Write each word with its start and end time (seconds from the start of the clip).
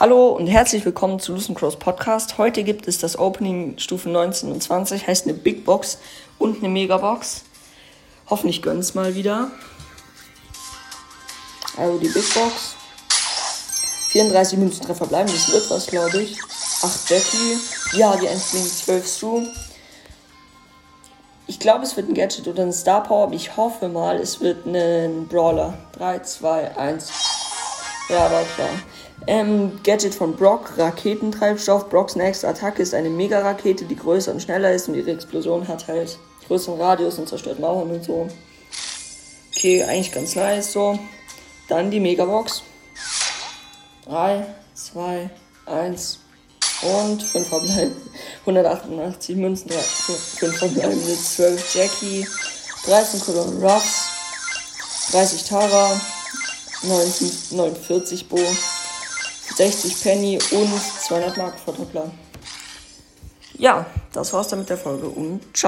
Hallo 0.00 0.28
und 0.28 0.46
herzlich 0.46 0.84
willkommen 0.84 1.18
zu 1.18 1.32
Lucian 1.32 1.56
Cross 1.56 1.74
Podcast. 1.74 2.38
Heute 2.38 2.62
gibt 2.62 2.86
es 2.86 2.98
das 2.98 3.18
Opening 3.18 3.78
Stufe 3.78 4.08
19 4.08 4.52
und 4.52 4.62
20, 4.62 5.08
heißt 5.08 5.24
eine 5.26 5.34
Big 5.34 5.64
Box 5.64 5.98
und 6.38 6.58
eine 6.58 6.68
Megabox. 6.68 7.42
Hoffentlich 8.30 8.62
gönnen 8.62 8.78
es 8.78 8.94
mal 8.94 9.16
wieder. 9.16 9.50
Also 11.76 11.98
die 11.98 12.06
Big 12.06 12.32
Box. 12.32 12.76
34 14.10 14.60
Münzentreffer 14.60 15.06
bleiben, 15.06 15.28
das 15.32 15.50
wird 15.50 15.68
was, 15.68 15.88
glaube 15.88 16.22
ich. 16.22 16.38
8 16.80 17.10
Jackie. 17.10 17.58
Ja, 17.94 18.14
die 18.14 18.28
1 18.28 18.84
12 18.84 19.04
Stu. 19.04 19.46
Ich 21.48 21.58
glaube, 21.58 21.82
es 21.82 21.96
wird 21.96 22.08
ein 22.08 22.14
Gadget 22.14 22.46
oder 22.46 22.62
ein 22.62 22.72
Star 22.72 23.02
Power, 23.02 23.24
aber 23.24 23.34
ich 23.34 23.56
hoffe 23.56 23.88
mal, 23.88 24.20
es 24.20 24.40
wird 24.40 24.64
ein 24.64 25.26
Brawler. 25.26 25.76
3, 25.94 26.20
2, 26.20 26.76
1. 26.76 27.37
Ja, 28.08 28.30
war 28.30 28.44
klar. 28.44 28.70
Ähm, 29.26 29.80
Gadget 29.84 30.14
von 30.14 30.34
Brock, 30.34 30.78
Raketentreibstoff. 30.78 31.90
Brocks 31.90 32.16
nächste 32.16 32.48
Attacke 32.48 32.82
ist 32.82 32.94
eine 32.94 33.10
Mega-Rakete, 33.10 33.84
die 33.84 33.96
größer 33.96 34.32
und 34.32 34.40
schneller 34.40 34.72
ist 34.72 34.88
und 34.88 34.94
ihre 34.94 35.10
Explosion 35.10 35.68
hat 35.68 35.86
halt 35.88 36.18
größeren 36.46 36.80
Radius 36.80 37.18
und 37.18 37.28
zerstört 37.28 37.60
Mauern 37.60 37.90
und 37.90 38.04
so. 38.04 38.28
Okay, 39.54 39.82
eigentlich 39.84 40.12
ganz 40.12 40.34
nice 40.34 40.72
so. 40.72 40.98
Dann 41.68 41.90
die 41.90 42.00
Megabox. 42.00 42.62
3, 44.06 44.46
2, 44.72 45.30
1 45.66 46.18
und 46.82 47.22
5 47.22 47.48
verbleiben. 47.48 47.96
188 48.40 49.36
Münzen, 49.36 49.70
5 49.70 50.58
verbleiben 50.58 51.04
mit 51.04 51.20
12 51.20 51.74
Jackie, 51.74 52.26
13 52.86 53.20
Colon 53.20 53.62
Ruffs, 53.62 54.12
30 55.12 55.44
Tara, 55.44 56.00
49 56.82 58.28
Bo, 58.28 58.38
60 59.56 60.02
Penny 60.02 60.38
und 60.52 60.72
200 61.06 61.36
Mark 61.36 61.58
Verdoppler. 61.58 62.10
Ja, 63.58 63.86
das 64.12 64.32
war's 64.32 64.48
dann 64.48 64.60
mit 64.60 64.70
der 64.70 64.78
Folge 64.78 65.08
und 65.08 65.40
ciao. 65.56 65.66